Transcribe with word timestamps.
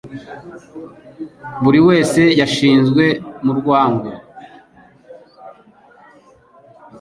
Buri 1.63 1.79
wese 1.87 2.21
yashizwe 2.39 3.05
mu 3.45 3.51
rwango; 3.59 4.11